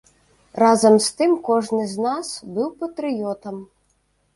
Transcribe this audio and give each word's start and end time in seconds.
Разам 0.63 0.97
з 1.09 1.11
тым 1.21 1.37
кожны 1.51 1.83
з 1.95 2.09
нас 2.09 2.27
быў 2.59 2.77
патрыётам. 2.85 3.67